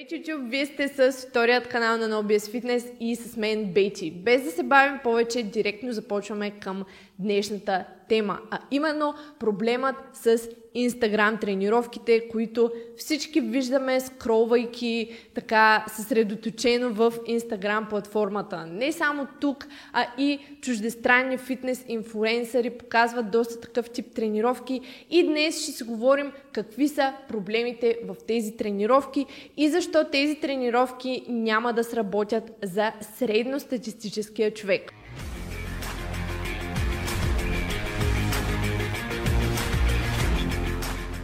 Здравейте, 0.00 0.32
YouTube! 0.32 0.48
Вие 0.48 0.66
сте 0.66 0.88
с 0.88 1.26
вторият 1.28 1.68
канал 1.68 1.98
на 1.98 2.08
NoBS 2.08 2.38
Fitness 2.38 2.98
и 3.00 3.16
с 3.16 3.36
мен 3.36 3.72
Бейти. 3.72 4.10
Без 4.10 4.42
да 4.42 4.50
се 4.50 4.62
бавим 4.62 4.98
повече, 5.02 5.42
директно 5.42 5.92
започваме 5.92 6.50
към 6.50 6.84
днешната 7.18 7.84
тема, 8.10 8.38
а 8.50 8.58
именно 8.70 9.14
проблемът 9.38 9.96
с 10.12 10.38
Instagram 10.76 11.40
тренировките, 11.40 12.28
които 12.28 12.70
всички 12.96 13.40
виждаме 13.40 14.00
скролвайки 14.00 15.10
така 15.34 15.84
съсредоточено 15.88 16.90
в 16.92 17.10
Instagram 17.10 17.88
платформата. 17.88 18.66
Не 18.66 18.92
само 18.92 19.26
тук, 19.40 19.66
а 19.92 20.06
и 20.18 20.38
чуждестранни 20.60 21.38
фитнес 21.38 21.84
инфлуенсъри 21.88 22.70
показват 22.70 23.30
доста 23.30 23.60
такъв 23.60 23.90
тип 23.90 24.14
тренировки 24.14 24.80
и 25.10 25.26
днес 25.26 25.62
ще 25.62 25.72
си 25.72 25.84
говорим 25.84 26.32
какви 26.52 26.88
са 26.88 27.12
проблемите 27.28 27.96
в 28.06 28.16
тези 28.26 28.56
тренировки 28.56 29.26
и 29.56 29.68
защо 29.68 30.04
тези 30.12 30.34
тренировки 30.34 31.24
няма 31.28 31.72
да 31.72 31.84
сработят 31.84 32.52
за 32.62 32.92
средностатистическия 33.18 34.54
човек. 34.54 34.92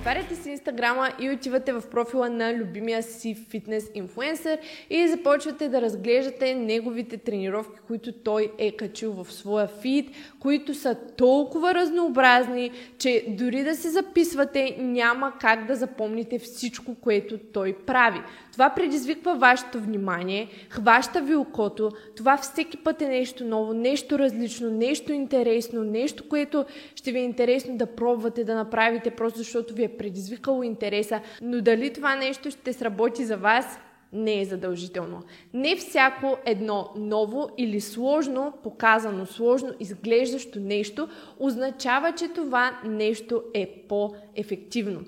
Отваряте 0.06 0.34
си 0.34 0.50
инстаграма 0.50 1.10
и 1.20 1.30
отивате 1.30 1.72
в 1.72 1.82
профила 1.90 2.30
на 2.30 2.54
любимия 2.54 3.02
си 3.02 3.46
фитнес 3.50 3.90
инфлуенсър 3.94 4.58
и 4.90 5.08
започвате 5.08 5.68
да 5.68 5.80
разглеждате 5.80 6.54
неговите 6.54 7.16
тренировки, 7.16 7.80
които 7.86 8.12
той 8.12 8.52
е 8.58 8.76
качил 8.76 9.12
в 9.12 9.32
своя 9.32 9.68
фид, 9.68 10.10
които 10.40 10.74
са 10.74 10.96
толкова 11.16 11.74
разнообразни, 11.74 12.70
че 12.98 13.24
дори 13.28 13.64
да 13.64 13.74
се 13.74 13.90
записвате 13.90 14.76
няма 14.78 15.32
как 15.40 15.66
да 15.66 15.76
запомните 15.76 16.38
всичко, 16.38 16.94
което 16.94 17.38
той 17.38 17.76
прави. 17.86 18.20
Това 18.56 18.70
предизвиква 18.70 19.34
вашето 19.34 19.80
внимание, 19.80 20.48
хваща 20.68 21.20
ви 21.20 21.34
окото, 21.34 21.90
това 22.16 22.36
всеки 22.36 22.76
път 22.76 23.02
е 23.02 23.08
нещо 23.08 23.44
ново, 23.44 23.72
нещо 23.72 24.18
различно, 24.18 24.70
нещо 24.70 25.12
интересно, 25.12 25.84
нещо, 25.84 26.28
което 26.28 26.64
ще 26.94 27.12
ви 27.12 27.18
е 27.18 27.22
интересно 27.22 27.76
да 27.76 27.86
пробвате 27.86 28.44
да 28.44 28.54
направите, 28.54 29.10
просто 29.10 29.38
защото 29.38 29.74
ви 29.74 29.84
е 29.84 29.96
предизвикало 29.96 30.62
интереса, 30.62 31.20
но 31.42 31.60
дали 31.60 31.92
това 31.92 32.16
нещо 32.16 32.50
ще 32.50 32.72
сработи 32.72 33.24
за 33.24 33.36
вас, 33.36 33.78
не 34.16 34.40
е 34.40 34.44
задължително. 34.44 35.22
Не 35.54 35.76
всяко 35.76 36.36
едно 36.44 36.88
ново 36.96 37.48
или 37.58 37.80
сложно 37.80 38.52
показано, 38.62 39.26
сложно 39.26 39.72
изглеждащо 39.80 40.60
нещо 40.60 41.08
означава, 41.38 42.12
че 42.12 42.28
това 42.28 42.80
нещо 42.84 43.42
е 43.54 43.66
по-ефективно. 43.88 45.00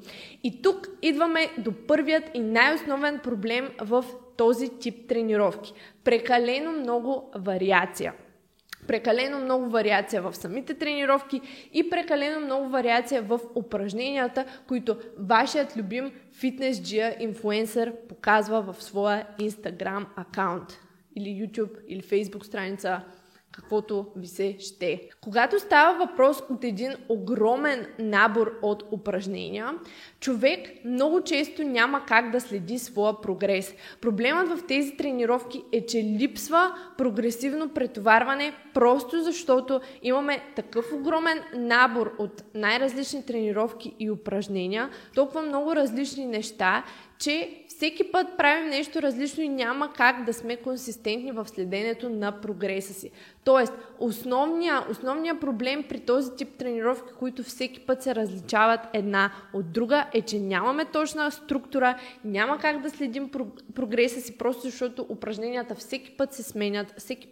И 0.45 0.63
тук 0.63 0.89
идваме 1.03 1.51
до 1.59 1.73
първият 1.73 2.25
и 2.35 2.41
най-основен 2.41 3.19
проблем 3.19 3.69
в 3.81 4.05
този 4.37 4.69
тип 4.69 5.09
тренировки. 5.09 5.73
Прекалено 6.05 6.73
много 6.73 7.31
вариация 7.35 8.13
прекалено 8.89 9.41
много 9.41 9.69
вариация 9.69 10.23
в 10.23 10.35
самите 10.35 10.75
тренировки 10.75 11.41
и 11.73 11.91
прекалено 11.91 12.41
много 12.41 12.69
вариация 12.69 13.23
в 13.23 13.41
упражненията, 13.55 14.45
които 14.69 14.97
вашият 15.19 15.77
любим 15.77 16.13
фитнес 16.33 16.83
джия 16.83 17.17
инфлуенсър 17.21 17.93
показва 18.09 18.73
в 18.73 18.83
своя 18.83 19.27
Instagram 19.41 20.07
акаунт 20.17 20.79
или 21.17 21.29
YouTube 21.29 21.79
или 21.89 22.03
Facebook 22.03 22.45
страница 22.45 23.01
каквото 23.59 24.07
ви 24.17 24.27
се 24.27 24.57
ще. 24.59 25.01
Когато 25.21 25.61
става 25.61 26.07
въпрос 26.07 26.43
от 26.51 26.65
един 26.65 26.93
огромен 27.09 27.87
набор 27.99 28.59
от 28.63 28.85
упражнения, 28.93 29.75
човек 30.21 30.69
много 30.85 31.21
често 31.21 31.63
няма 31.63 32.05
как 32.07 32.31
да 32.31 32.41
следи 32.41 32.79
своя 32.79 33.21
прогрес. 33.21 33.75
Проблемът 34.01 34.49
в 34.49 34.67
тези 34.67 34.97
тренировки 34.97 35.63
е, 35.73 35.87
че 35.87 36.03
липсва 36.03 36.75
прогресивно 36.99 37.69
претоварване, 37.69 38.53
просто 38.75 39.23
защото 39.23 39.81
имаме 40.03 40.43
такъв 40.57 40.93
огромен 40.93 41.39
набор 41.57 42.15
от 42.19 42.45
най-различни 42.55 43.27
тренировки 43.27 43.95
и 43.99 44.11
упражнения, 44.11 44.91
толкова 45.15 45.43
много 45.43 45.77
различни 45.77 46.27
неща, 46.27 46.85
че 47.19 47.65
всеки 47.69 48.13
път 48.13 48.27
правим 48.39 48.71
нещо 48.71 49.03
различно 49.03 49.43
и 49.43 49.49
няма 49.49 49.93
как 49.93 50.25
да 50.25 50.33
сме 50.33 50.57
консистентни 50.57 51.33
в 51.33 51.49
следенето 51.49 52.09
на 52.09 52.41
прогреса 52.41 52.95
си. 52.95 53.11
Тоест, 53.49 53.73
основният 53.99 54.91
основния 54.91 55.41
проблем 55.41 55.85
при 55.89 56.01
този 56.01 56.31
тип 56.37 56.49
тренировки, 56.59 57.13
които 57.19 57.43
всеки 57.43 57.81
път 57.81 58.03
се 58.03 58.15
различават 58.15 58.81
една 58.93 59.31
от 59.55 59.73
друга, 59.73 60.07
е, 60.15 60.23
че 60.23 60.39
нямаме 60.39 60.85
точна 60.85 61.31
структура, 61.31 61.99
няма 62.25 62.59
как 62.59 62.83
да 62.83 62.91
следим 62.91 63.31
прогреса 63.75 64.21
си, 64.21 64.39
просто 64.39 64.63
защото 64.63 65.07
упражненията 65.09 65.75
всеки 65.75 66.11
път 66.11 66.33
се 66.33 66.43
сменят, 66.43 66.95
всеки 66.99 67.29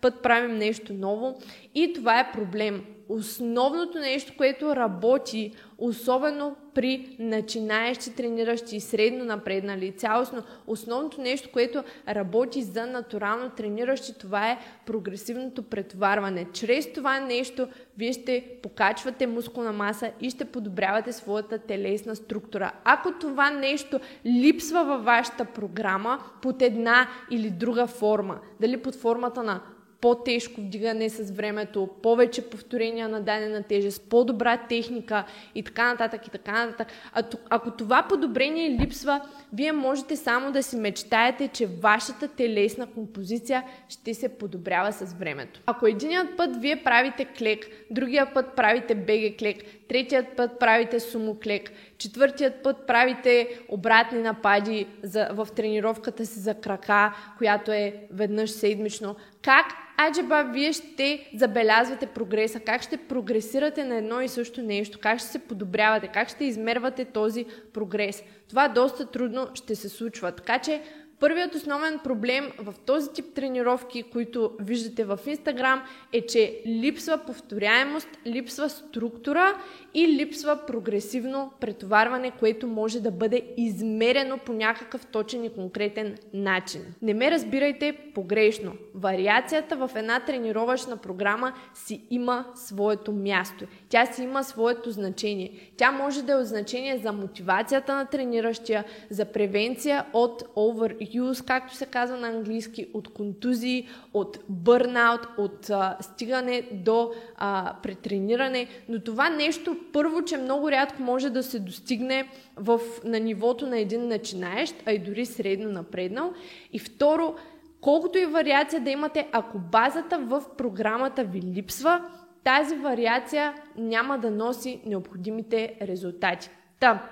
път 0.00 0.22
правим 0.22 0.58
нещо 0.58 0.92
ново. 0.92 1.38
И 1.74 1.92
това 1.92 2.20
е 2.20 2.32
проблем. 2.32 2.84
Основното 3.08 3.98
нещо, 3.98 4.32
което 4.36 4.76
работи, 4.76 5.52
особено 5.78 6.56
при 6.74 7.16
начинаещи 7.18 8.14
трениращи 8.14 8.76
и 8.76 8.80
средно 8.80 9.24
напреднали, 9.24 9.92
цялостно 9.92 10.42
основното 10.66 11.20
нещо, 11.20 11.48
което 11.52 11.84
работи 12.08 12.62
за 12.62 12.86
натурално 12.86 13.50
трениращи, 13.50 14.18
това 14.18 14.50
е 14.50 14.58
прогресивното 14.86 15.53
претоварване. 15.62 16.46
Чрез 16.52 16.92
това 16.92 17.20
нещо 17.20 17.68
вие 17.98 18.12
ще 18.12 18.44
покачвате 18.62 19.26
мускулна 19.26 19.72
маса 19.72 20.10
и 20.20 20.30
ще 20.30 20.44
подобрявате 20.44 21.12
своята 21.12 21.58
телесна 21.58 22.16
структура. 22.16 22.72
Ако 22.84 23.12
това 23.12 23.50
нещо 23.50 24.00
липсва 24.26 24.84
във 24.84 25.04
вашата 25.04 25.44
програма 25.44 26.18
под 26.42 26.62
една 26.62 27.08
или 27.30 27.50
друга 27.50 27.86
форма, 27.86 28.38
дали 28.60 28.82
под 28.82 28.94
формата 28.94 29.42
на 29.42 29.60
по-тежко 30.04 30.60
вдигане 30.60 31.10
с 31.10 31.30
времето, 31.30 31.88
повече 32.02 32.42
повторения 32.42 33.08
на 33.08 33.20
дадена 33.20 33.62
тежест, 33.62 34.08
по-добра 34.10 34.56
техника 34.56 35.24
и 35.54 35.62
така 35.62 35.92
нататък 35.92 36.26
и 36.26 36.30
така 36.30 36.66
нататък. 36.66 36.88
А, 37.12 37.22
ако 37.50 37.70
това 37.70 38.06
подобрение 38.08 38.70
липсва, 38.70 39.20
вие 39.52 39.72
можете 39.72 40.16
само 40.16 40.52
да 40.52 40.62
си 40.62 40.76
мечтаете, 40.76 41.48
че 41.48 41.66
вашата 41.66 42.28
телесна 42.28 42.86
композиция 42.86 43.64
ще 43.88 44.14
се 44.14 44.28
подобрява 44.28 44.92
с 44.92 45.14
времето. 45.14 45.60
Ако 45.66 45.86
единият 45.86 46.36
път 46.36 46.56
вие 46.56 46.84
правите 46.84 47.24
клек, 47.24 47.66
другия 47.90 48.34
път 48.34 48.46
правите 48.56 48.94
беге 48.94 49.36
клек, 49.36 49.56
третият 49.88 50.36
път 50.36 50.58
правите 50.60 51.00
сумо 51.00 51.36
клек, 51.42 51.72
четвъртият 51.98 52.62
път 52.62 52.86
правите 52.86 53.60
обратни 53.68 54.18
напади 54.18 54.86
за, 55.02 55.28
в 55.32 55.48
тренировката 55.56 56.26
си 56.26 56.38
за 56.38 56.54
крака, 56.54 57.14
която 57.38 57.72
е 57.72 57.94
веднъж 58.10 58.50
седмично, 58.50 59.16
как 59.42 59.66
аджеба 60.08 60.44
вие 60.52 60.72
ще 60.72 61.30
забелязвате 61.34 62.06
прогреса, 62.06 62.60
как 62.60 62.82
ще 62.82 62.96
прогресирате 62.96 63.84
на 63.84 63.96
едно 63.96 64.20
и 64.20 64.28
също 64.28 64.62
нещо, 64.62 64.98
как 65.02 65.18
ще 65.18 65.28
се 65.28 65.38
подобрявате, 65.38 66.08
как 66.08 66.28
ще 66.28 66.44
измервате 66.44 67.04
този 67.04 67.46
прогрес. 67.72 68.22
Това 68.48 68.68
доста 68.68 69.06
трудно 69.06 69.48
ще 69.54 69.74
се 69.74 69.88
случва. 69.88 70.32
Така 70.32 70.58
че 70.58 70.82
Първият 71.20 71.54
основен 71.54 71.98
проблем 72.04 72.52
в 72.58 72.74
този 72.86 73.12
тип 73.12 73.34
тренировки, 73.34 74.02
които 74.02 74.50
виждате 74.60 75.04
в 75.04 75.18
Инстаграм, 75.26 75.82
е, 76.12 76.26
че 76.26 76.62
липсва 76.66 77.18
повторяемост, 77.18 78.08
липсва 78.26 78.70
структура 78.70 79.54
и 79.94 80.08
липсва 80.08 80.58
прогресивно 80.66 81.52
претоварване, 81.60 82.30
което 82.30 82.66
може 82.66 83.00
да 83.00 83.10
бъде 83.10 83.42
измерено 83.56 84.38
по 84.38 84.52
някакъв 84.52 85.06
точен 85.06 85.44
и 85.44 85.54
конкретен 85.54 86.16
начин. 86.34 86.82
Не 87.02 87.14
ме 87.14 87.30
разбирайте 87.30 87.96
погрешно. 88.14 88.72
Вариацията 88.94 89.76
в 89.76 89.90
една 89.96 90.20
тренировъчна 90.20 90.96
програма 90.96 91.52
си 91.74 92.02
има 92.10 92.44
своето 92.54 93.12
място. 93.12 93.64
Тя 93.88 94.06
си 94.06 94.22
има 94.22 94.44
своето 94.44 94.90
значение. 94.90 95.72
Тя 95.76 95.90
може 95.90 96.22
да 96.22 96.32
е 96.32 96.36
от 96.36 96.46
значение 96.46 96.98
за 96.98 97.12
мотивацията 97.12 97.94
на 97.94 98.06
трениращия, 98.06 98.84
за 99.10 99.24
превенция 99.24 100.06
от 100.12 100.42
over 100.42 101.03
use, 101.04 101.46
както 101.46 101.74
се 101.74 101.86
казва 101.86 102.16
на 102.16 102.28
английски, 102.28 102.88
от 102.94 103.08
контузии, 103.08 103.88
от 104.14 104.38
бърнаут, 104.48 105.20
от 105.38 105.70
а, 105.70 105.96
стигане 106.00 106.68
до 106.72 107.10
а, 107.36 107.74
претрениране. 107.82 108.66
Но 108.88 109.00
това 109.00 109.30
нещо, 109.30 109.76
първо, 109.92 110.22
че 110.22 110.36
много 110.36 110.70
рядко 110.70 111.02
може 111.02 111.30
да 111.30 111.42
се 111.42 111.58
достигне 111.58 112.28
в, 112.56 112.80
на 113.04 113.20
нивото 113.20 113.66
на 113.66 113.78
един 113.78 114.08
начинаещ, 114.08 114.74
а 114.86 114.92
и 114.92 114.98
дори 114.98 115.26
средно 115.26 115.70
напреднал. 115.70 116.32
И 116.72 116.78
второ, 116.78 117.34
колкото 117.80 118.18
и 118.18 118.26
вариация 118.26 118.80
да 118.80 118.90
имате, 118.90 119.28
ако 119.32 119.58
базата 119.58 120.18
в 120.18 120.42
програмата 120.56 121.24
ви 121.24 121.42
липсва, 121.42 122.04
тази 122.44 122.76
вариация 122.76 123.54
няма 123.76 124.18
да 124.18 124.30
носи 124.30 124.80
необходимите 124.86 125.76
резултати. 125.82 126.50
Та, 126.80 127.02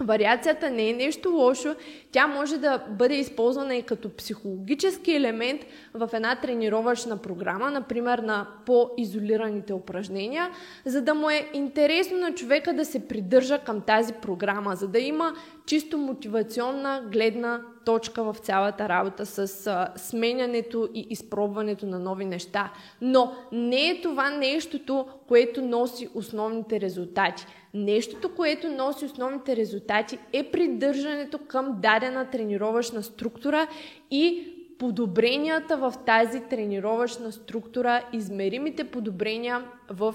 Вариацията 0.00 0.70
не 0.70 0.88
е 0.88 0.92
нещо 0.92 1.30
лошо, 1.30 1.74
тя 2.12 2.26
може 2.26 2.58
да 2.58 2.78
бъде 2.78 3.14
използвана 3.14 3.76
и 3.76 3.82
като 3.82 4.16
психологически 4.16 5.12
елемент 5.12 5.60
в 5.94 6.08
една 6.12 6.36
тренировъчна 6.36 7.16
програма, 7.16 7.70
например 7.70 8.18
на 8.18 8.46
по-изолираните 8.66 9.72
упражнения, 9.72 10.50
за 10.84 11.02
да 11.02 11.14
му 11.14 11.30
е 11.30 11.50
интересно 11.52 12.18
на 12.18 12.34
човека 12.34 12.72
да 12.72 12.84
се 12.84 13.08
придържа 13.08 13.58
към 13.58 13.80
тази 13.80 14.12
програма, 14.12 14.76
за 14.76 14.88
да 14.88 14.98
има 14.98 15.34
чисто 15.70 15.98
мотивационна 15.98 17.02
гледна 17.12 17.60
точка 17.84 18.22
в 18.24 18.36
цялата 18.38 18.88
работа 18.88 19.26
с 19.26 19.66
а, 19.66 19.92
сменянето 19.96 20.88
и 20.94 21.06
изпробването 21.10 21.86
на 21.86 21.98
нови 21.98 22.24
неща. 22.24 22.72
Но 23.00 23.32
не 23.52 23.88
е 23.90 24.00
това 24.00 24.30
нещото, 24.30 25.06
което 25.28 25.62
носи 25.62 26.08
основните 26.14 26.80
резултати. 26.80 27.46
Нещото, 27.74 28.34
което 28.34 28.68
носи 28.68 29.04
основните 29.04 29.56
резултати 29.56 30.18
е 30.32 30.50
придържането 30.50 31.38
към 31.38 31.80
дадена 31.80 32.30
тренировъчна 32.30 33.02
структура 33.02 33.66
и 34.10 34.52
подобренията 34.78 35.76
в 35.76 35.94
тази 36.06 36.40
тренировъчна 36.40 37.32
структура, 37.32 38.02
измеримите 38.12 38.84
подобрения 38.84 39.64
в 39.90 40.14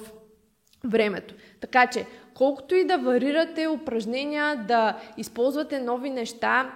времето. 0.86 1.36
Така 1.62 1.88
че, 1.88 2.06
колкото 2.36 2.76
и 2.76 2.86
да 2.86 2.98
варирате 2.98 3.68
упражнения, 3.68 4.66
да 4.68 5.00
използвате 5.18 5.80
нови 5.80 6.10
неща, 6.10 6.72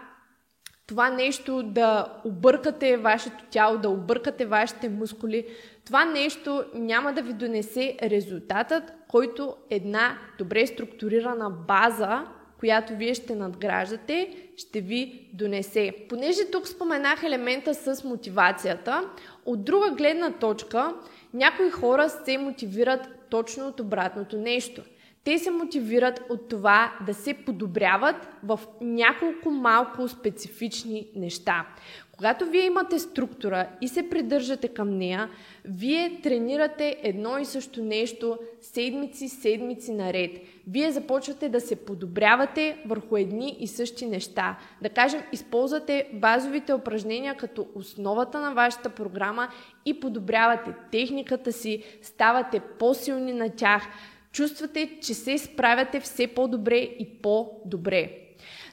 това 0.87 1.09
нещо 1.09 1.63
да 1.63 2.13
объркате 2.25 2.97
вашето 2.97 3.43
тяло, 3.49 3.77
да 3.77 3.89
объркате 3.89 4.45
вашите 4.45 4.89
мускули, 4.89 5.45
това 5.85 6.05
нещо 6.05 6.63
няма 6.73 7.13
да 7.13 7.21
ви 7.21 7.33
донесе 7.33 7.97
резултатът, 8.03 8.83
който 9.07 9.55
една 9.69 10.17
добре 10.37 10.67
структурирана 10.67 11.49
база, 11.49 12.25
която 12.59 12.95
вие 12.95 13.13
ще 13.13 13.35
надграждате, 13.35 14.37
ще 14.57 14.81
ви 14.81 15.29
донесе. 15.33 15.93
Понеже 16.09 16.51
тук 16.51 16.67
споменах 16.67 17.23
елемента 17.23 17.73
с 17.73 18.03
мотивацията, 18.03 19.09
от 19.45 19.65
друга 19.65 19.91
гледна 19.91 20.31
точка, 20.31 20.93
някои 21.33 21.69
хора 21.69 22.09
се 22.09 22.37
мотивират 22.37 23.07
точно 23.29 23.67
от 23.67 23.79
обратното 23.79 24.37
нещо– 24.37 24.83
те 25.23 25.39
се 25.39 25.51
мотивират 25.51 26.21
от 26.29 26.49
това 26.49 26.93
да 27.05 27.13
се 27.13 27.33
подобряват 27.33 28.27
в 28.43 28.59
няколко 28.81 29.51
малко 29.51 30.07
специфични 30.07 31.07
неща. 31.15 31.65
Когато 32.19 32.45
вие 32.45 32.65
имате 32.65 32.99
структура 32.99 33.67
и 33.81 33.87
се 33.87 34.09
придържате 34.09 34.67
към 34.67 34.97
нея, 34.97 35.29
вие 35.65 36.19
тренирате 36.23 36.97
едно 37.03 37.37
и 37.37 37.45
също 37.45 37.83
нещо 37.83 38.37
седмици, 38.61 39.29
седмици 39.29 39.91
наред. 39.91 40.31
Вие 40.67 40.91
започвате 40.91 41.49
да 41.49 41.61
се 41.61 41.75
подобрявате 41.75 42.77
върху 42.85 43.17
едни 43.17 43.57
и 43.59 43.67
същи 43.67 44.05
неща. 44.05 44.57
Да 44.81 44.89
кажем, 44.89 45.21
използвате 45.31 46.09
базовите 46.13 46.73
упражнения 46.73 47.37
като 47.37 47.67
основата 47.75 48.39
на 48.39 48.53
вашата 48.53 48.89
програма 48.89 49.47
и 49.85 49.99
подобрявате 49.99 50.73
техниката 50.91 51.51
си, 51.51 51.83
ставате 52.01 52.59
по-силни 52.59 53.33
на 53.33 53.49
тях, 53.49 53.83
чувствате, 54.31 54.97
че 55.01 55.13
се 55.13 55.37
справяте 55.37 55.99
все 55.99 56.27
по-добре 56.27 56.77
и 56.77 57.07
по-добре. 57.21 58.11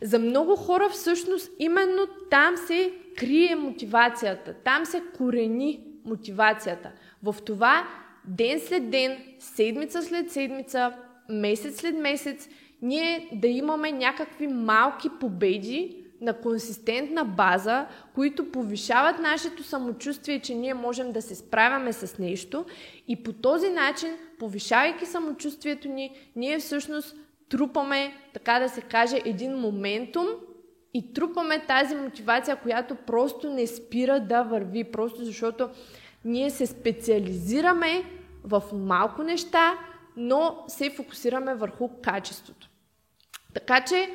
За 0.03 0.19
много 0.19 0.57
хора 0.57 0.89
всъщност 0.89 1.51
именно 1.59 2.07
там 2.31 2.57
се 2.57 2.93
крие 3.17 3.57
мотивацията, 3.57 4.55
там 4.65 4.87
се 4.87 5.03
корени 5.17 5.81
мотивацията. 6.05 6.93
В 7.23 7.37
това 7.47 7.89
ден 8.25 8.61
след 8.61 8.91
ден, 8.91 9.19
седмица 9.39 10.03
след 10.03 10.31
седмица, 10.31 10.93
месец 11.29 11.81
след 11.81 11.99
месец, 11.99 12.49
ние 12.83 13.29
да 13.33 13.49
имаме 13.49 13.93
някакви 13.93 14.47
малки 14.47 15.09
победи, 15.21 16.07
на 16.21 16.33
консистентна 16.33 17.25
база, 17.25 17.87
които 18.15 18.53
повишават 18.53 19.19
нашето 19.19 19.63
самочувствие, 19.63 20.41
че 20.41 20.55
ние 20.55 20.75
можем 20.75 21.13
да 21.13 21.23
се 21.23 21.35
справяме 21.35 21.93
с 21.93 22.19
нещо 22.19 22.65
и 23.09 23.23
по 23.23 23.33
този 23.33 23.69
начин, 23.69 24.17
повишавайки 24.39 25.07
самочувствието 25.07 25.89
ни, 25.89 26.11
ние 26.37 26.59
всъщност 26.59 27.17
трупаме, 27.49 28.15
така 28.35 28.59
да 28.59 28.69
се 28.69 28.81
каже, 28.81 29.21
един 29.25 29.57
моментум 29.57 30.27
и 30.95 31.13
трупаме 31.13 31.67
тази 31.67 31.95
мотивация, 31.95 32.57
която 32.57 32.95
просто 32.95 33.51
не 33.51 33.67
спира 33.67 34.21
да 34.21 34.43
върви, 34.43 34.85
просто 34.85 35.25
защото 35.25 35.69
ние 36.25 36.51
се 36.51 36.67
специализираме 36.67 38.05
в 38.45 38.63
малко 38.73 39.23
неща, 39.23 39.79
но 40.17 40.65
се 40.69 40.91
фокусираме 40.91 41.55
върху 41.55 41.89
качеството. 42.03 42.69
Така 43.55 43.85
че 43.85 44.11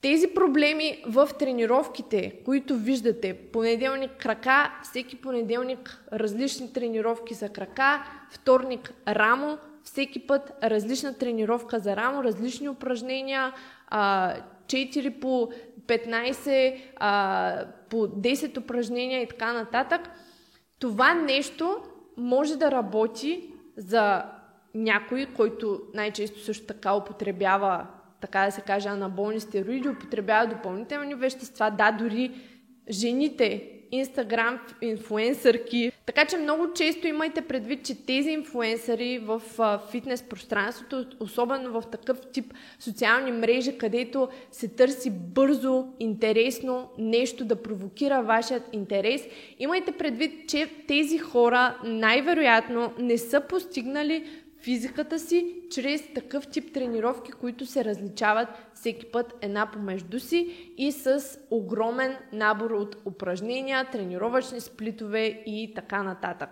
тези 0.00 0.26
проблеми 0.34 1.02
в 1.06 1.28
тренировките, 1.38 2.40
които 2.44 2.76
виждате, 2.76 3.34
понеделник 3.52 4.10
крака, 4.18 4.72
всеки 4.82 5.20
понеделник 5.20 6.04
различни 6.12 6.72
тренировки 6.72 7.34
за 7.34 7.48
крака, 7.48 8.04
вторник 8.30 8.92
рамо, 9.08 9.58
всеки 9.82 10.26
път 10.26 10.52
различна 10.62 11.14
тренировка 11.18 11.78
за 11.78 11.96
рамо, 11.96 12.24
различни 12.24 12.68
упражнения, 12.68 13.52
4 13.92 15.20
по 15.20 15.48
15, 15.86 17.66
по 17.90 17.96
10 17.96 18.58
упражнения 18.58 19.22
и 19.22 19.28
така 19.28 19.52
нататък. 19.52 20.00
Това 20.78 21.14
нещо 21.14 21.76
може 22.16 22.56
да 22.56 22.70
работи 22.70 23.52
за 23.76 24.24
някой, 24.74 25.26
който 25.36 25.80
най-често 25.94 26.40
също 26.40 26.66
така 26.66 26.94
употребява 26.94 27.86
така 28.20 28.44
да 28.44 28.50
се 28.50 28.60
каже, 28.60 28.88
анаболни 28.88 29.40
стероиди, 29.40 29.88
употребяват 29.88 30.50
допълнителни 30.50 31.14
вещества, 31.14 31.70
да, 31.70 31.92
дори 31.92 32.30
жените, 32.90 33.70
инстаграм 33.92 34.58
инфуенсърки. 34.82 35.92
Така 36.06 36.24
че 36.24 36.36
много 36.36 36.72
често 36.72 37.06
имайте 37.06 37.42
предвид, 37.42 37.84
че 37.84 38.06
тези 38.06 38.30
инфуенсъри 38.30 39.18
в 39.18 39.42
фитнес 39.90 40.22
пространството, 40.22 41.06
особено 41.20 41.80
в 41.80 41.82
такъв 41.90 42.20
тип 42.32 42.54
социални 42.78 43.32
мрежи, 43.32 43.78
където 43.78 44.28
се 44.50 44.68
търси 44.68 45.10
бързо, 45.10 45.84
интересно 46.00 46.90
нещо 46.98 47.44
да 47.44 47.62
провокира 47.62 48.22
вашият 48.22 48.62
интерес, 48.72 49.28
имайте 49.58 49.92
предвид, 49.92 50.48
че 50.48 50.68
тези 50.88 51.18
хора 51.18 51.78
най-вероятно 51.84 52.92
не 52.98 53.18
са 53.18 53.40
постигнали 53.40 54.24
физиката 54.66 55.18
си 55.18 55.54
чрез 55.70 56.14
такъв 56.14 56.46
тип 56.46 56.72
тренировки, 56.72 57.32
които 57.32 57.66
се 57.66 57.84
различават 57.84 58.48
всеки 58.74 59.06
път 59.12 59.34
една 59.40 59.70
помежду 59.70 60.20
си 60.20 60.72
и 60.78 60.92
с 60.92 61.20
огромен 61.50 62.16
набор 62.32 62.70
от 62.70 62.96
упражнения, 63.04 63.90
тренировъчни 63.90 64.60
сплитове 64.60 65.42
и 65.46 65.72
така 65.74 66.02
нататък. 66.02 66.50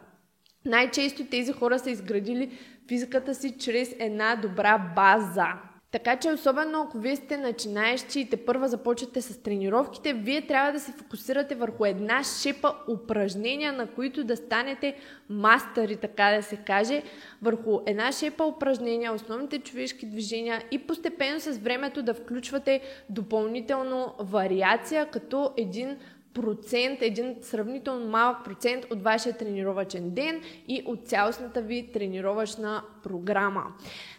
Най-често 0.65 1.27
тези 1.27 1.53
хора 1.53 1.79
са 1.79 1.91
изградили 1.91 2.59
физиката 2.89 3.35
си 3.35 3.59
чрез 3.59 3.97
една 3.99 4.37
добра 4.37 4.93
база. 4.97 5.49
Така 5.95 6.17
че, 6.17 6.33
особено 6.33 6.83
ако 6.83 6.99
вие 6.99 7.17
сте 7.17 7.37
начинаещи 7.37 8.21
и 8.21 8.29
те 8.29 8.37
първа 8.37 8.69
започвате 8.69 9.23
с 9.23 9.43
тренировките, 9.43 10.13
вие 10.13 10.47
трябва 10.47 10.73
да 10.73 10.81
се 10.81 10.93
фокусирате 10.93 11.55
върху 11.55 11.85
една 11.85 12.23
шепа 12.25 12.75
упражнения, 12.89 13.73
на 13.73 13.87
които 13.87 14.25
да 14.25 14.37
станете 14.37 14.97
мастъри, 15.29 15.97
така 15.97 16.31
да 16.37 16.43
се 16.43 16.57
каже, 16.57 17.03
върху 17.43 17.81
една 17.87 18.13
шепа 18.13 18.45
упражнения, 18.45 19.13
основните 19.13 19.59
човешки 19.59 20.07
движения 20.07 20.63
и 20.71 20.79
постепенно 20.79 21.41
с 21.41 21.59
времето 21.59 22.03
да 22.03 22.15
включвате 22.15 22.81
допълнително 23.11 24.15
вариация, 24.19 25.07
като 25.07 25.53
един 25.57 25.97
процент, 26.35 27.03
един 27.03 27.37
сравнително 27.43 28.07
малък 28.07 28.45
процент 28.45 28.85
от 28.91 29.03
вашия 29.03 29.37
тренировачен 29.37 30.11
ден 30.11 30.41
и 30.69 30.83
от 30.87 31.09
цялостната 31.09 31.63
ви 31.63 31.91
тренировъчна 31.93 32.83
програма. 33.03 33.65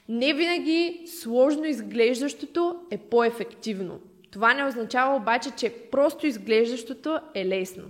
Не 0.09 0.33
винаги 0.33 1.05
сложно 1.21 1.65
изглеждащото 1.65 2.79
е 2.91 2.97
по-ефективно. 2.97 3.99
Това 4.31 4.53
не 4.53 4.65
означава 4.65 5.15
обаче, 5.15 5.51
че 5.51 5.73
просто 5.91 6.27
изглеждащото 6.27 7.19
е 7.35 7.45
лесно. 7.45 7.83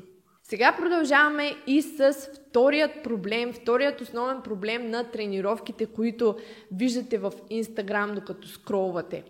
Сега 0.44 0.76
продължаваме 0.78 1.52
и 1.68 1.82
с 1.82 2.14
вторият 2.14 3.04
проблем, 3.04 3.54
вторият 3.54 4.02
основен 4.02 4.42
проблем 4.42 4.90
на 4.90 5.04
тренировките, 5.04 5.86
които 5.86 6.36
виждате 6.72 7.18
в 7.18 7.34
Инстаграм, 7.50 8.16
докато 8.16 8.48
скролвате. 8.48 9.24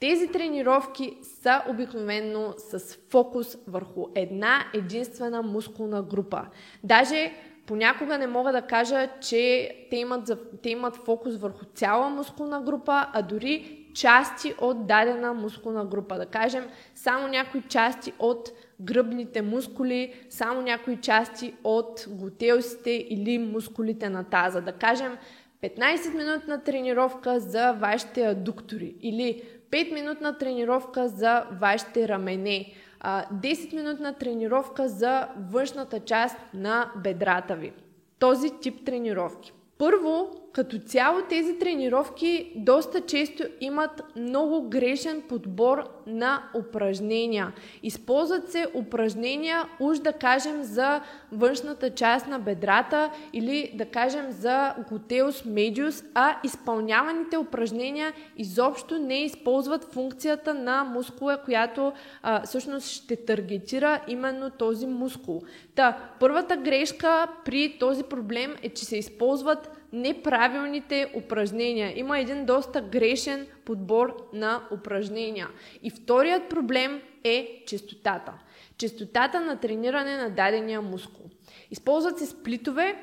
Тези 0.00 0.28
тренировки 0.28 1.18
са 1.22 1.62
обикновено 1.68 2.54
с 2.58 2.98
фокус 3.10 3.58
върху 3.66 4.06
една 4.14 4.64
единствена 4.74 5.42
мускулна 5.42 6.02
група. 6.02 6.46
Даже 6.84 7.32
понякога 7.66 8.18
не 8.18 8.26
мога 8.26 8.52
да 8.52 8.62
кажа, 8.62 9.08
че 9.20 9.70
те 9.90 9.96
имат, 9.96 10.30
те 10.62 10.70
имат 10.70 10.96
фокус 10.96 11.36
върху 11.36 11.64
цяла 11.64 12.08
мускулна 12.08 12.60
група, 12.60 13.06
а 13.12 13.22
дори 13.22 13.86
части 13.94 14.54
от 14.60 14.86
дадена 14.86 15.34
мускулна 15.34 15.84
група. 15.84 16.16
Да 16.16 16.26
кажем, 16.26 16.64
само 16.94 17.28
някои 17.28 17.62
части 17.68 18.12
от 18.18 18.52
гръбните 18.80 19.42
мускули, 19.42 20.14
само 20.30 20.62
някои 20.62 20.96
части 20.96 21.54
от 21.64 22.06
глутеусите 22.08 22.90
или 22.90 23.38
мускулите 23.38 24.08
на 24.08 24.24
таза. 24.24 24.60
Да 24.60 24.72
кажем, 24.72 25.16
15-минутна 25.62 26.64
тренировка 26.64 27.40
за 27.40 27.72
вашите 27.72 28.22
адуктори 28.22 28.94
или 29.02 29.42
5-минутна 29.70 30.38
тренировка 30.38 31.08
за 31.08 31.44
вашите 31.60 32.08
рамене, 32.08 32.72
10-минутна 33.04 34.18
тренировка 34.18 34.88
за 34.88 35.28
външната 35.50 36.00
част 36.00 36.36
на 36.54 36.90
бедрата 36.96 37.54
ви. 37.54 37.72
Този 38.18 38.50
тип 38.60 38.84
тренировки. 38.84 39.52
Първо, 39.78 40.30
като 40.56 40.78
цяло 40.78 41.22
тези 41.28 41.58
тренировки 41.58 42.52
доста 42.56 43.00
често 43.00 43.42
имат 43.60 44.02
много 44.16 44.68
грешен 44.68 45.22
подбор 45.28 45.84
на 46.06 46.42
упражнения. 46.54 47.52
Използват 47.82 48.50
се 48.52 48.66
упражнения, 48.74 49.62
уж 49.80 49.98
да 49.98 50.12
кажем 50.12 50.62
за 50.62 51.00
външната 51.32 51.90
част 51.90 52.26
на 52.26 52.38
бедрата 52.38 53.10
или 53.32 53.70
да 53.74 53.84
кажем 53.84 54.32
за 54.32 54.74
глутеус 54.88 55.44
медиус, 55.44 56.04
а 56.14 56.36
изпълняваните 56.44 57.36
упражнения 57.36 58.12
изобщо 58.36 58.98
не 58.98 59.24
използват 59.24 59.84
функцията 59.84 60.54
на 60.54 60.84
мускула, 60.84 61.38
която 61.44 61.92
а, 62.22 62.42
всъщност 62.42 62.88
ще 62.88 63.16
таргетира 63.16 64.00
именно 64.08 64.50
този 64.50 64.86
мускул. 64.86 65.42
Та, 65.74 65.98
първата 66.20 66.56
грешка 66.56 67.26
при 67.44 67.76
този 67.80 68.02
проблем 68.02 68.54
е, 68.62 68.68
че 68.68 68.84
се 68.84 68.98
използват 68.98 69.70
неправилните 69.92 71.12
упражнения. 71.16 71.98
Има 71.98 72.18
един 72.18 72.46
доста 72.46 72.80
грешен 72.80 73.46
подбор 73.64 74.28
на 74.32 74.62
упражнения. 74.72 75.48
И 75.82 75.90
вторият 75.90 76.48
проблем 76.48 77.02
е 77.24 77.62
честотата. 77.66 78.32
Честотата 78.78 79.40
на 79.40 79.60
трениране 79.60 80.16
на 80.16 80.30
дадения 80.30 80.82
мускул. 80.82 81.26
Използват 81.70 82.18
се 82.18 82.26
сплитове, 82.26 83.02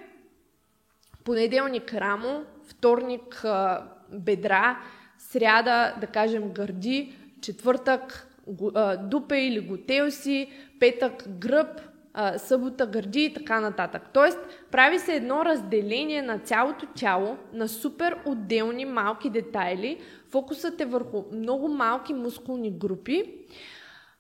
понеделник 1.23 1.93
рамо, 1.93 2.43
вторник 2.63 3.45
бедра, 4.11 4.79
сряда, 5.17 5.95
да 6.01 6.07
кажем, 6.07 6.49
гърди, 6.49 7.15
четвъртък 7.41 8.27
дупе 8.99 9.37
или 9.37 9.59
готелси, 9.59 10.51
петък 10.79 11.23
гръб, 11.27 11.81
а, 12.13 12.37
събота, 12.37 12.85
гърди 12.87 13.23
и 13.23 13.33
така 13.33 13.59
нататък. 13.59 14.01
Тоест, 14.13 14.39
прави 14.71 14.99
се 14.99 15.15
едно 15.15 15.45
разделение 15.45 16.21
на 16.21 16.39
цялото 16.39 16.85
тяло 16.95 17.37
на 17.53 17.67
супер 17.67 18.17
отделни 18.25 18.85
малки 18.85 19.29
детайли. 19.29 20.01
Фокусът 20.29 20.81
е 20.81 20.85
върху 20.85 21.23
много 21.31 21.67
малки 21.67 22.13
мускулни 22.13 22.71
групи, 22.71 23.33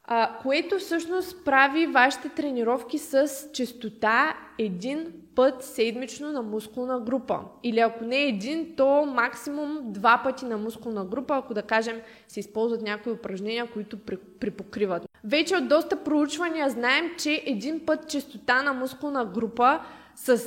а, 0.03 0.37
което 0.41 0.79
всъщност 0.79 1.45
прави 1.45 1.87
вашите 1.87 2.29
тренировки 2.29 2.97
с 2.97 3.27
частота 3.53 4.37
един 4.59 5.13
път 5.35 5.63
седмично 5.63 6.31
на 6.31 6.41
мускулна 6.41 6.99
група. 6.99 7.39
Или 7.63 7.79
ако 7.79 8.03
не 8.03 8.23
един, 8.23 8.75
то 8.77 9.05
максимум 9.05 9.79
два 9.83 10.21
пъти 10.23 10.45
на 10.45 10.57
мускулна 10.57 11.05
група, 11.05 11.35
ако 11.37 11.53
да 11.53 11.61
кажем 11.61 12.01
се 12.27 12.39
използват 12.39 12.81
някои 12.81 13.11
упражнения, 13.11 13.67
които 13.73 13.97
припокриват. 14.39 15.12
Вече 15.23 15.55
от 15.55 15.67
доста 15.67 16.03
проучвания 16.03 16.69
знаем, 16.69 17.11
че 17.17 17.43
един 17.45 17.85
път 17.85 18.09
частота 18.09 18.61
на 18.61 18.73
мускулна 18.73 19.25
група 19.25 19.79
с 20.15 20.41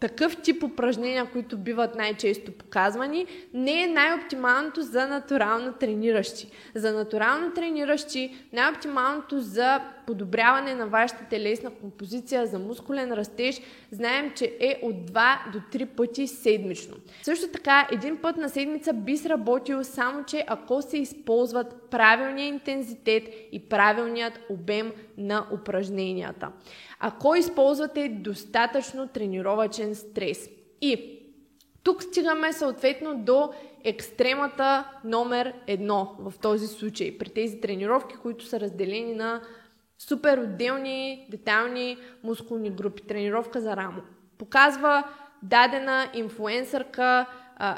такъв 0.00 0.36
тип 0.36 0.62
упражнения, 0.62 1.26
които 1.32 1.58
биват 1.58 1.94
най-често 1.94 2.52
показвани, 2.52 3.26
не 3.54 3.82
е 3.82 3.86
най-оптималното 3.86 4.82
за 4.82 5.06
натурално 5.06 5.72
трениращи. 5.72 6.50
За 6.74 6.92
натурално 6.92 7.52
трениращи 7.52 8.36
най-оптималното 8.52 9.40
за 9.40 9.80
подобряване 10.06 10.74
на 10.74 10.86
вашата 10.86 11.24
телесна 11.24 11.70
композиция, 11.70 12.46
за 12.46 12.58
мускулен 12.58 13.12
растеж, 13.12 13.60
знаем, 13.90 14.32
че 14.36 14.56
е 14.60 14.80
от 14.82 15.10
2 15.10 15.52
до 15.52 15.58
3 15.58 15.86
пъти 15.86 16.26
седмично. 16.26 16.96
Също 17.22 17.48
така, 17.48 17.88
един 17.92 18.16
път 18.16 18.36
на 18.36 18.48
седмица 18.48 18.92
би 18.92 19.16
сработил 19.16 19.84
само, 19.84 20.24
че 20.24 20.44
ако 20.46 20.82
се 20.82 20.98
използват 20.98 21.90
правилния 21.90 22.46
интензитет 22.46 23.22
и 23.52 23.68
правилният 23.68 24.40
обем 24.50 24.92
на 25.18 25.46
упражненията. 25.52 26.52
Ако 27.00 27.34
използвате 27.34 28.08
достатъчно 28.08 29.08
тренировачен 29.08 29.94
стрес. 29.94 30.48
И 30.80 31.18
тук 31.82 32.02
стигаме 32.02 32.52
съответно 32.52 33.14
до 33.18 33.50
екстремата 33.84 34.84
номер 35.04 35.54
едно 35.66 36.16
в 36.18 36.38
този 36.38 36.66
случай, 36.66 37.18
при 37.18 37.28
тези 37.28 37.60
тренировки, 37.60 38.16
които 38.16 38.44
са 38.44 38.60
разделени 38.60 39.14
на 39.14 39.40
супер 39.98 40.38
отделни, 40.38 41.26
детални 41.30 41.96
мускулни 42.24 42.70
групи. 42.70 43.02
Тренировка 43.02 43.60
за 43.60 43.76
рамо. 43.76 44.02
Показва 44.38 45.04
дадена 45.42 46.10
инфлуенсърка 46.14 47.26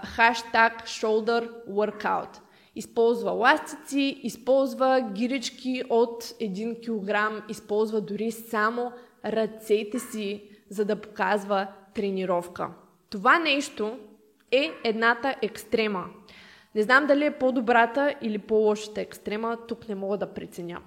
хаштаг 0.04 0.86
shoulder 0.86 1.50
workout. 1.68 2.40
Използва 2.76 3.30
ластици, 3.30 4.20
използва 4.22 5.10
гирички 5.12 5.82
от 5.90 6.24
1 6.24 6.80
кг, 6.80 7.44
използва 7.50 8.00
дори 8.00 8.30
само 8.32 8.92
ръцете 9.24 9.98
си, 9.98 10.42
за 10.70 10.84
да 10.84 11.00
показва 11.00 11.66
тренировка. 11.94 12.68
Това 13.10 13.38
нещо 13.38 13.98
е 14.52 14.70
едната 14.84 15.34
екстрема. 15.42 16.04
Не 16.74 16.82
знам 16.82 17.06
дали 17.06 17.24
е 17.24 17.38
по-добрата 17.38 18.14
или 18.22 18.38
по-лошата 18.38 19.00
екстрема, 19.00 19.58
тук 19.68 19.88
не 19.88 19.94
мога 19.94 20.18
да 20.18 20.34
преценя. 20.34 20.80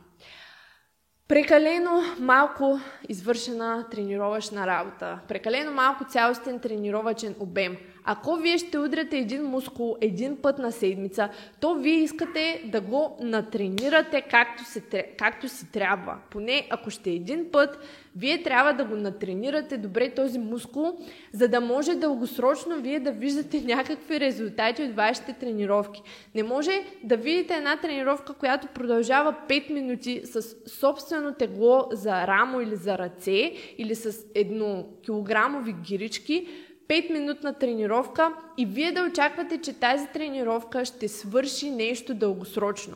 Прекалено 1.27 2.01
малко 2.19 2.79
извършена 3.09 3.85
тренировъчна 3.91 4.67
работа, 4.67 5.19
прекалено 5.27 5.71
малко 5.71 6.05
цялостен 6.05 6.59
тренировачен 6.59 7.35
обем. 7.39 7.77
Ако 8.05 8.35
вие 8.35 8.57
ще 8.57 8.79
удряте 8.79 9.17
един 9.17 9.43
мускул 9.43 9.95
един 10.01 10.37
път 10.37 10.59
на 10.59 10.71
седмица, 10.71 11.29
то 11.59 11.75
вие 11.75 11.95
искате 11.95 12.63
да 12.65 12.81
го 12.81 13.17
натренирате 13.21 14.21
както, 14.21 14.65
се, 14.65 14.81
както 15.17 15.49
си 15.49 15.71
трябва. 15.71 16.17
Поне 16.31 16.67
ако 16.69 16.89
ще 16.89 17.09
е 17.09 17.13
един 17.13 17.51
път, 17.51 17.79
вие 18.15 18.43
трябва 18.43 18.73
да 18.73 18.85
го 18.85 18.95
натренирате 18.95 19.77
добре 19.77 20.09
този 20.09 20.39
мускул, 20.39 20.97
за 21.33 21.47
да 21.47 21.61
може 21.61 21.95
дългосрочно 21.95 22.81
вие 22.81 22.99
да 22.99 23.11
виждате 23.11 23.61
някакви 23.61 24.19
резултати 24.19 24.83
от 24.83 24.95
вашите 24.95 25.33
тренировки. 25.33 26.01
Не 26.35 26.43
може 26.43 26.71
да 27.03 27.17
видите 27.17 27.53
една 27.53 27.77
тренировка, 27.77 28.33
която 28.33 28.67
продължава 28.67 29.35
5 29.49 29.73
минути 29.73 30.21
с 30.23 30.55
собствено 30.79 31.33
тегло 31.33 31.87
за 31.91 32.27
рамо 32.27 32.61
или 32.61 32.75
за 32.75 32.97
ръце 32.97 33.53
или 33.77 33.95
с 33.95 34.25
едно 34.35 34.85
килограмови 35.03 35.75
гирички, 35.83 36.47
5-минутна 36.87 37.53
тренировка 37.53 38.33
и 38.57 38.65
вие 38.65 38.91
да 38.91 39.03
очаквате, 39.03 39.57
че 39.57 39.73
тази 39.73 40.07
тренировка 40.07 40.85
ще 40.85 41.07
свърши 41.07 41.69
нещо 41.69 42.13
дългосрочно. 42.13 42.95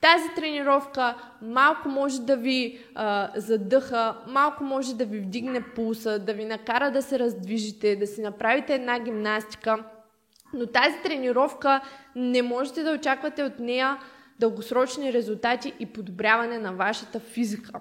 Тази 0.00 0.28
тренировка 0.36 1.14
малко 1.42 1.88
може 1.88 2.20
да 2.20 2.36
ви 2.36 2.78
а, 2.94 3.30
задъха, 3.36 4.16
малко 4.28 4.64
може 4.64 4.94
да 4.94 5.04
ви 5.04 5.18
вдигне 5.18 5.62
пулса, 5.62 6.18
да 6.18 6.34
ви 6.34 6.44
накара 6.44 6.90
да 6.90 7.02
се 7.02 7.18
раздвижите, 7.18 7.96
да 7.96 8.06
си 8.06 8.22
направите 8.22 8.74
една 8.74 8.98
гимнастика. 8.98 9.84
Но 10.52 10.66
тази 10.66 10.96
тренировка 11.02 11.80
не 12.16 12.42
можете 12.42 12.82
да 12.82 12.92
очаквате 12.92 13.42
от 13.42 13.58
нея 13.58 13.98
дългосрочни 14.38 15.12
резултати 15.12 15.72
и 15.80 15.86
подобряване 15.86 16.58
на 16.58 16.72
вашата 16.72 17.20
физика. 17.20 17.80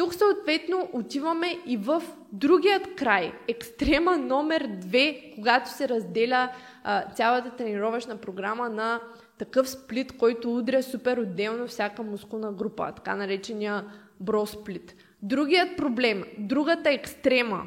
Тук 0.00 0.14
съответно 0.14 0.88
отиваме 0.92 1.58
и 1.66 1.76
в 1.76 2.02
другият 2.32 2.94
край, 2.94 3.32
екстрема 3.48 4.16
номер 4.16 4.68
2, 4.68 5.34
когато 5.34 5.70
се 5.70 5.88
разделя 5.88 6.52
а, 6.84 7.10
цялата 7.10 7.50
тренировъчна 7.50 8.16
програма 8.16 8.68
на 8.68 9.00
такъв 9.38 9.68
сплит, 9.68 10.16
който 10.16 10.56
удря 10.56 10.82
супер 10.82 11.18
отделно 11.18 11.66
всяка 11.66 12.02
мускулна 12.02 12.52
група, 12.52 12.92
така 12.96 13.16
наречения 13.16 13.84
бросплит. 14.20 14.94
Другият 15.22 15.76
проблем, 15.76 16.24
другата 16.38 16.90
екстрема, 16.90 17.62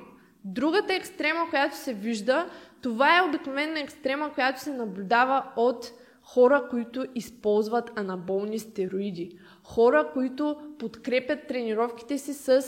другата 0.46 0.94
екстрема, 0.94 1.50
която 1.50 1.78
се 1.78 1.94
вижда, 1.94 2.50
това 2.82 3.18
е 3.18 3.22
обикновена 3.22 3.80
екстрема, 3.80 4.34
която 4.34 4.62
се 4.62 4.74
наблюдава 4.74 5.44
от 5.56 5.92
хора, 6.24 6.68
които 6.70 7.06
използват 7.16 8.00
анаболни 8.00 8.60
стероиди. 8.60 9.40
Хора, 9.64 10.10
които 10.14 10.58
подкрепят 10.80 11.48
тренировките 11.48 12.18
си 12.18 12.34
с, 12.34 12.64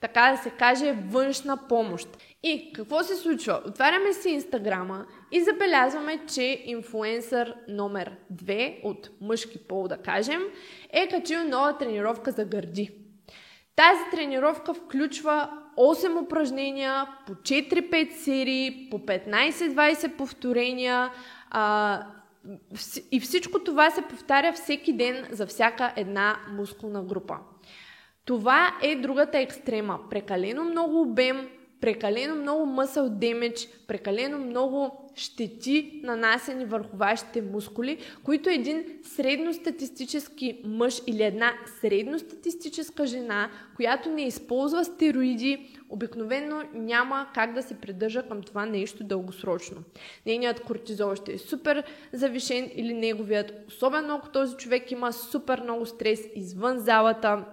така 0.00 0.30
да 0.30 0.42
се 0.42 0.50
каже, 0.50 0.92
външна 0.92 1.58
помощ. 1.68 2.08
И 2.42 2.72
какво 2.74 3.02
се 3.02 3.16
случва? 3.16 3.62
Отваряме 3.66 4.12
си 4.12 4.30
Инстаграма 4.30 5.06
и 5.32 5.40
забелязваме, 5.40 6.26
че 6.34 6.62
инфуенсър 6.64 7.54
номер 7.68 8.16
2 8.34 8.80
от 8.84 9.10
мъжки 9.20 9.58
пол, 9.58 9.88
да 9.88 9.96
кажем, 9.96 10.42
е 10.90 11.08
качил 11.08 11.44
нова 11.44 11.78
тренировка 11.78 12.30
за 12.30 12.44
гърди. 12.44 12.90
Тази 13.76 14.10
тренировка 14.10 14.74
включва 14.74 15.50
8 15.78 16.22
упражнения 16.24 17.06
по 17.26 17.32
4-5 17.32 18.12
серии, 18.12 18.88
по 18.90 18.98
15-20 18.98 20.16
повторения, 20.16 21.10
и 23.10 23.20
всичко 23.20 23.64
това 23.64 23.90
се 23.90 24.02
повтаря 24.02 24.52
всеки 24.52 24.92
ден 24.92 25.26
за 25.30 25.46
всяка 25.46 25.92
една 25.96 26.36
мускулна 26.50 27.02
група. 27.02 27.38
Това 28.24 28.78
е 28.82 28.96
другата 28.96 29.38
екстрема. 29.38 29.98
Прекалено 30.10 30.64
много 30.64 31.00
обем, 31.00 31.48
прекалено 31.82 32.34
много 32.34 32.66
мъсъл 32.66 33.08
демедж, 33.08 33.68
прекалено 33.86 34.38
много 34.38 35.08
щети, 35.14 36.00
нанасени 36.04 36.64
върху 36.64 36.96
вашите 36.96 37.42
мускули, 37.42 37.98
които 38.24 38.50
един 38.50 38.84
средностатистически 39.02 40.60
мъж 40.64 41.02
или 41.06 41.22
една 41.22 41.52
средностатистическа 41.80 43.06
жена, 43.06 43.50
която 43.76 44.08
не 44.08 44.22
използва 44.22 44.84
стероиди, 44.84 45.78
обикновено 45.88 46.62
няма 46.74 47.28
как 47.34 47.52
да 47.52 47.62
се 47.62 47.74
придържа 47.74 48.22
към 48.28 48.42
това 48.42 48.66
нещо 48.66 49.04
дългосрочно. 49.04 49.82
Нейният 50.26 50.60
кортизол 50.60 51.14
ще 51.14 51.32
е 51.32 51.38
супер 51.38 51.84
завишен 52.12 52.70
или 52.74 52.94
неговият, 52.94 53.52
особено 53.68 54.14
ако 54.14 54.28
този 54.28 54.56
човек 54.56 54.90
има 54.90 55.12
супер 55.12 55.60
много 55.62 55.86
стрес 55.86 56.20
извън 56.34 56.78
залата, 56.78 57.44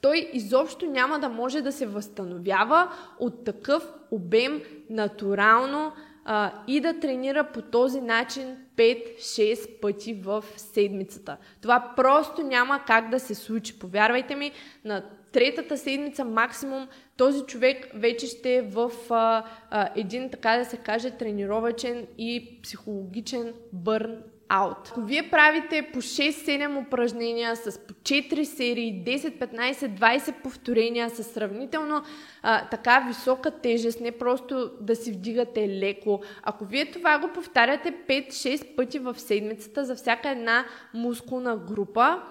той 0.00 0.30
изобщо 0.32 0.86
няма 0.86 1.18
да 1.18 1.28
може 1.28 1.60
да 1.60 1.72
се 1.72 1.86
възстановява 1.86 2.92
от 3.18 3.44
такъв 3.44 3.92
обем 4.10 4.62
натурално 4.90 5.92
а, 6.24 6.52
и 6.66 6.80
да 6.80 7.00
тренира 7.00 7.44
по 7.44 7.62
този 7.62 8.00
начин 8.00 8.56
5-6 8.76 9.80
пъти 9.80 10.14
в 10.14 10.44
седмицата. 10.56 11.36
Това 11.62 11.92
просто 11.96 12.42
няма 12.42 12.80
как 12.86 13.10
да 13.10 13.20
се 13.20 13.34
случи. 13.34 13.78
Повярвайте 13.78 14.34
ми, 14.34 14.52
на 14.84 15.02
третата 15.32 15.78
седмица 15.78 16.24
максимум 16.24 16.88
този 17.16 17.42
човек 17.42 17.90
вече 17.94 18.26
ще 18.26 18.54
е 18.54 18.62
в 18.62 18.92
а, 19.10 19.44
а, 19.70 19.88
един, 19.96 20.30
така 20.30 20.58
да 20.58 20.64
се 20.64 20.76
каже, 20.76 21.10
тренировачен 21.10 22.06
и 22.18 22.60
психологичен 22.62 23.54
бърн 23.72 24.16
аут. 24.48 24.88
Ако 24.90 25.00
вие 25.00 25.30
правите 25.30 25.90
по 25.92 25.98
6-7 25.98 26.86
упражнения 26.86 27.56
с 27.56 27.78
по 27.78 27.94
4 27.94 28.44
серии, 28.44 29.04
10, 29.06 29.38
15, 29.38 29.72
20 29.72 30.42
повторения 30.42 31.10
с 31.10 31.24
сравнително 31.24 32.02
а, 32.42 32.68
така 32.68 33.04
висока 33.08 33.50
тежест, 33.50 34.00
не 34.00 34.12
просто 34.12 34.70
да 34.80 34.96
си 34.96 35.12
вдигате 35.12 35.68
леко, 35.68 36.20
ако 36.42 36.64
вие 36.64 36.90
това 36.90 37.18
го 37.18 37.28
повтаряте 37.34 37.94
5-6 38.08 38.76
пъти 38.76 38.98
в 38.98 39.20
седмицата 39.20 39.84
за 39.84 39.94
всяка 39.94 40.30
една 40.30 40.64
мускулна 40.94 41.56
група, 41.56 42.22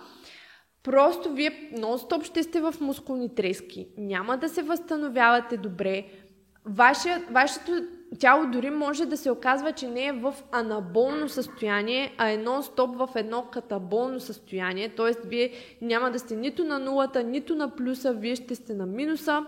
просто 0.83 1.33
вие 1.33 1.71
нон-стоп 1.77 2.23
ще 2.23 2.43
сте 2.43 2.61
в 2.61 2.75
мускулни 2.81 3.35
трески. 3.35 3.87
Няма 3.97 4.37
да 4.37 4.49
се 4.49 4.61
възстановявате 4.61 5.57
добре. 5.57 6.05
Ваше, 6.65 7.23
вашето 7.31 7.81
тяло 8.19 8.51
дори 8.51 8.69
може 8.69 9.05
да 9.05 9.17
се 9.17 9.31
оказва, 9.31 9.71
че 9.71 9.87
не 9.87 10.05
е 10.05 10.11
в 10.11 10.33
анаболно 10.51 11.29
състояние, 11.29 12.13
а 12.17 12.29
е 12.29 12.37
нон-стоп 12.37 13.07
в 13.07 13.15
едно 13.15 13.45
катаболно 13.51 14.19
състояние, 14.19 14.89
т.е. 14.89 15.27
вие 15.27 15.51
няма 15.81 16.11
да 16.11 16.19
сте 16.19 16.35
нито 16.35 16.63
на 16.63 16.79
нулата, 16.79 17.23
нито 17.23 17.55
на 17.55 17.75
плюса, 17.75 18.13
вие 18.13 18.35
ще 18.35 18.55
сте 18.55 18.73
на 18.73 18.85
минуса, 18.85 19.45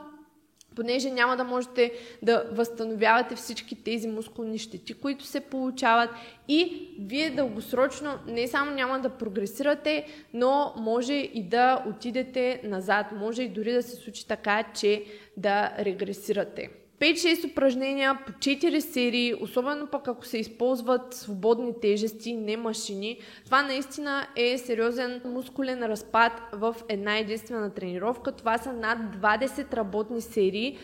понеже 0.75 1.11
няма 1.11 1.37
да 1.37 1.43
можете 1.43 1.91
да 2.21 2.45
възстановявате 2.51 3.35
всички 3.35 3.83
тези 3.83 4.07
мускулни 4.07 4.57
щети, 4.57 4.93
които 4.93 5.25
се 5.25 5.39
получават 5.39 6.09
и 6.47 6.89
вие 6.99 7.29
дългосрочно 7.29 8.09
не 8.27 8.47
само 8.47 8.71
няма 8.71 8.99
да 8.99 9.09
прогресирате, 9.09 10.05
но 10.33 10.73
може 10.77 11.13
и 11.13 11.43
да 11.43 11.83
отидете 11.89 12.61
назад. 12.63 13.05
Може 13.19 13.43
и 13.43 13.49
дори 13.49 13.73
да 13.73 13.83
се 13.83 13.95
случи 13.95 14.27
така, 14.27 14.63
че 14.73 15.05
да 15.37 15.73
регресирате. 15.79 16.69
5-6 16.99 17.51
упражнения 17.51 18.19
по 18.25 18.31
4 18.31 18.79
серии, 18.79 19.33
особено 19.41 19.87
пък 19.87 20.07
ако 20.07 20.25
се 20.25 20.37
използват 20.37 21.13
свободни 21.13 21.73
тежести, 21.81 22.33
не 22.33 22.57
машини. 22.57 23.19
Това 23.45 23.61
наистина 23.61 24.27
е 24.35 24.57
сериозен 24.57 25.21
мускулен 25.25 25.83
разпад 25.83 26.31
в 26.53 26.75
една 26.89 27.17
единствена 27.17 27.69
тренировка. 27.73 28.31
Това 28.31 28.57
са 28.57 28.73
над 28.73 28.97
20 29.21 29.73
работни 29.73 30.21
серии 30.21 30.77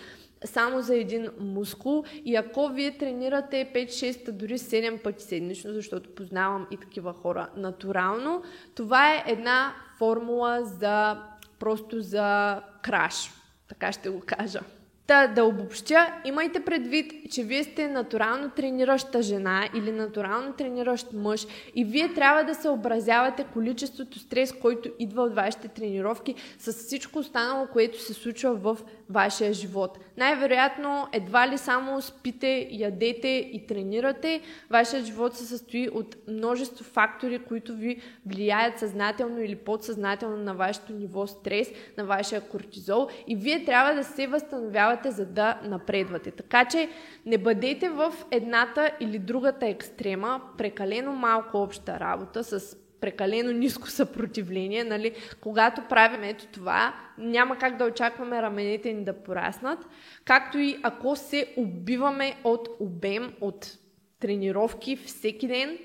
само 0.45 0.81
за 0.81 0.95
един 0.95 1.29
мускул 1.39 2.03
и 2.25 2.35
ако 2.35 2.67
вие 2.67 2.97
тренирате 2.97 3.71
5-6, 3.75 4.31
дори 4.31 4.57
7 4.57 5.01
пъти 5.01 5.23
седмично, 5.23 5.73
защото 5.73 6.09
познавам 6.09 6.67
и 6.71 6.77
такива 6.77 7.13
хора 7.13 7.49
натурално, 7.57 8.43
това 8.75 9.13
е 9.13 9.23
една 9.27 9.73
формула 9.97 10.61
за 10.63 11.21
просто 11.59 12.01
за 12.01 12.61
краш. 12.81 13.31
Така 13.67 13.91
ще 13.91 14.09
го 14.09 14.21
кажа. 14.25 14.59
Та 15.07 15.27
да 15.27 15.43
обобщя, 15.43 16.13
имайте 16.25 16.59
предвид, 16.59 17.31
че 17.31 17.43
вие 17.43 17.63
сте 17.63 17.87
натурално 17.87 18.49
тренираща 18.49 19.21
жена 19.21 19.69
или 19.75 19.91
натурално 19.91 20.53
трениращ 20.53 21.13
мъж 21.13 21.47
и 21.75 21.85
вие 21.85 22.13
трябва 22.13 22.43
да 22.43 22.55
съобразявате 22.55 23.45
количеството 23.53 24.19
стрес, 24.19 24.53
който 24.61 24.89
идва 24.99 25.23
от 25.23 25.35
вашите 25.35 25.67
тренировки 25.67 26.35
с 26.59 26.73
всичко 26.73 27.19
останало, 27.19 27.67
което 27.67 28.01
се 28.01 28.13
случва 28.13 28.55
в 28.55 28.77
вашия 29.09 29.53
живот. 29.53 29.99
Най-вероятно 30.17 31.07
едва 31.13 31.47
ли 31.47 31.57
само 31.57 32.01
спите, 32.01 32.67
ядете 32.71 33.27
и 33.27 33.67
тренирате. 33.67 34.41
Вашият 34.69 35.05
живот 35.05 35.35
се 35.35 35.45
състои 35.45 35.89
от 35.89 36.15
множество 36.27 36.85
фактори, 36.85 37.39
които 37.39 37.75
ви 37.75 38.01
влияят 38.25 38.79
съзнателно 38.79 39.41
или 39.41 39.55
подсъзнателно 39.55 40.37
на 40.37 40.53
вашето 40.53 40.93
ниво 40.93 41.27
стрес, 41.27 41.71
на 41.97 42.05
вашия 42.05 42.41
кортизол 42.41 43.07
и 43.27 43.35
вие 43.35 43.65
трябва 43.65 43.93
да 43.93 44.03
се 44.03 44.27
възстановявате, 44.27 44.94
за 45.03 45.25
да 45.25 45.59
напредвате. 45.63 46.31
Така 46.31 46.65
че 46.65 46.89
не 47.25 47.37
бъдете 47.37 47.89
в 47.89 48.13
едната 48.31 48.91
или 48.99 49.19
другата 49.19 49.67
екстрема, 49.67 50.41
прекалено 50.57 51.11
малко 51.11 51.57
обща 51.57 51.99
работа 51.99 52.43
с 52.43 52.77
прекалено 53.01 53.51
ниско 53.51 53.89
съпротивление, 53.89 54.83
нали? 54.83 55.15
когато 55.41 55.81
правим 55.89 56.23
ето 56.23 56.45
това, 56.47 56.93
няма 57.17 57.57
как 57.57 57.77
да 57.77 57.85
очакваме 57.85 58.41
раменете 58.41 58.93
ни 58.93 59.03
да 59.03 59.23
пораснат, 59.23 59.79
както 60.25 60.57
и 60.57 60.79
ако 60.83 61.15
се 61.15 61.53
убиваме 61.57 62.35
от 62.43 62.69
обем, 62.79 63.33
от 63.41 63.77
тренировки 64.19 64.95
всеки 64.95 65.47
ден, 65.47 65.77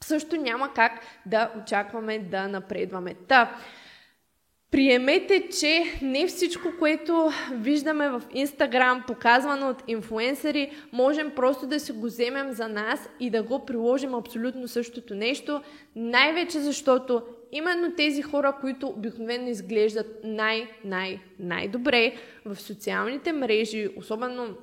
също 0.00 0.36
няма 0.36 0.72
как 0.74 0.92
да 1.26 1.50
очакваме 1.62 2.18
да 2.18 2.48
напредваме. 2.48 3.14
Та, 3.28 3.56
Приемете, 4.70 5.48
че 5.60 5.98
не 6.02 6.26
всичко, 6.26 6.68
което 6.78 7.30
виждаме 7.52 8.08
в 8.08 8.22
Инстаграм, 8.34 9.04
показвано 9.06 9.68
от 9.68 9.82
инфуенсъри, 9.88 10.70
можем 10.92 11.32
просто 11.36 11.66
да 11.66 11.80
си 11.80 11.92
го 11.92 12.06
вземем 12.06 12.52
за 12.52 12.68
нас 12.68 13.08
и 13.20 13.30
да 13.30 13.42
го 13.42 13.66
приложим 13.66 14.14
абсолютно 14.14 14.68
същото 14.68 15.14
нещо, 15.14 15.62
най-вече 15.96 16.60
защото 16.60 17.22
именно 17.52 17.92
тези 17.96 18.22
хора, 18.22 18.56
които 18.60 18.86
обикновено 18.86 19.48
изглеждат 19.48 20.20
най-най-най-добре 20.24 22.14
в 22.44 22.60
социалните 22.60 23.32
мрежи, 23.32 23.88
особено 23.96 24.56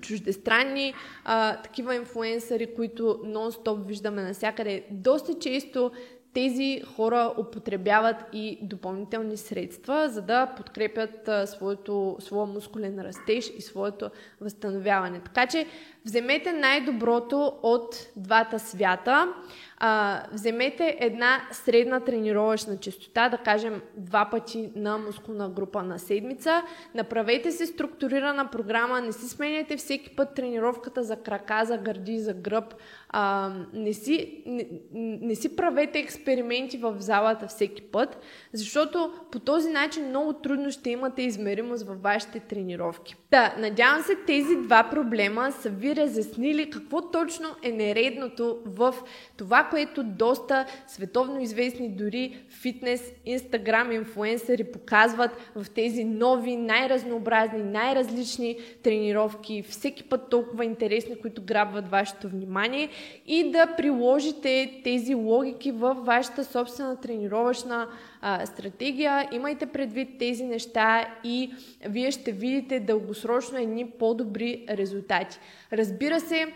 чуждестранни 0.00 0.94
а, 1.24 1.62
такива 1.62 1.94
инфуенсъри, 1.94 2.74
които 2.74 3.02
нон-стоп 3.24 3.86
виждаме 3.86 4.22
навсякъде, 4.22 4.84
доста 4.90 5.38
често 5.38 5.90
тези 6.36 6.82
хора 6.96 7.32
употребяват 7.38 8.16
и 8.32 8.58
допълнителни 8.62 9.36
средства, 9.36 10.08
за 10.08 10.22
да 10.22 10.46
подкрепят 10.46 11.30
своето, 11.48 12.16
своя 12.20 12.46
мускулен 12.46 13.00
растеж 13.00 13.52
и 13.58 13.62
своето 13.62 14.10
възстановяване. 14.40 15.20
Така 15.20 15.46
че 15.46 15.66
вземете 16.04 16.52
най-доброто 16.52 17.52
от 17.62 17.96
двата 18.16 18.58
свята. 18.58 19.32
А, 19.78 20.22
вземете 20.32 20.96
една 21.00 21.40
средна 21.52 22.00
тренировъчна 22.00 22.76
частота, 22.76 23.28
да 23.28 23.38
кажем 23.38 23.82
два 23.96 24.28
пъти 24.30 24.70
на 24.76 24.98
мускулна 24.98 25.48
група 25.48 25.82
на 25.82 25.98
седмица. 25.98 26.62
Направете 26.94 27.52
се 27.52 27.66
структурирана 27.66 28.50
програма, 28.50 29.00
не 29.00 29.12
си 29.12 29.28
сменяйте 29.28 29.76
всеки 29.76 30.16
път 30.16 30.34
тренировката 30.34 31.02
за 31.02 31.16
крака, 31.16 31.64
за 31.64 31.78
гърди, 31.78 32.18
за 32.18 32.34
гръб. 32.34 32.74
А, 33.18 33.50
не, 33.72 33.92
си, 33.92 34.42
не, 34.46 34.66
не 34.94 35.34
си 35.34 35.56
правете 35.56 35.98
експерименти 35.98 36.78
в 36.78 36.96
залата 36.98 37.46
всеки 37.46 37.82
път, 37.82 38.18
защото 38.52 39.12
по 39.32 39.38
този 39.38 39.70
начин 39.70 40.08
много 40.08 40.32
трудно 40.32 40.70
ще 40.70 40.90
имате 40.90 41.22
измеримост 41.22 41.86
във 41.86 42.02
вашите 42.02 42.40
тренировки. 42.40 43.16
Да, 43.30 43.54
надявам 43.58 44.02
се 44.02 44.14
тези 44.26 44.56
два 44.56 44.88
проблема 44.90 45.52
са 45.52 45.70
ви 45.70 45.96
разяснили 45.96 46.70
какво 46.70 47.10
точно 47.10 47.48
е 47.62 47.72
нередното 47.72 48.58
в 48.66 48.94
това, 49.36 49.64
което 49.70 50.02
доста 50.02 50.66
световно 50.86 51.40
известни 51.40 51.88
дори 51.88 52.36
фитнес, 52.62 53.12
инстаграм 53.26 53.92
инфуенсъри 53.92 54.64
показват 54.64 55.30
в 55.54 55.70
тези 55.70 56.04
нови, 56.04 56.56
най-разнообразни, 56.56 57.62
най-различни 57.62 58.58
тренировки, 58.82 59.62
всеки 59.62 60.02
път 60.02 60.30
толкова 60.30 60.64
интересни, 60.64 61.20
които 61.20 61.42
грабват 61.42 61.88
вашето 61.88 62.28
внимание 62.28 62.88
и 63.26 63.50
да 63.50 63.74
приложите 63.76 64.80
тези 64.84 65.14
логики 65.14 65.72
в 65.72 65.94
вашата 65.94 66.44
собствена 66.44 67.00
тренировъчна 67.00 67.88
а, 68.20 68.46
стратегия. 68.46 69.28
Имайте 69.32 69.66
предвид 69.66 70.18
тези 70.18 70.44
неща 70.44 71.08
и 71.24 71.52
вие 71.88 72.10
ще 72.10 72.32
видите 72.32 72.80
дългосрочно 72.80 73.58
едни 73.58 73.90
по-добри 73.90 74.66
резултати. 74.68 75.38
Разбира 75.72 76.20
се, 76.20 76.46